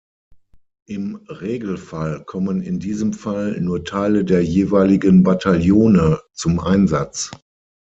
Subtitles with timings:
[0.87, 7.29] Im Regelfall kommen in diesem Fall nur Teile der jeweiligen Bataillone zum Einsatz.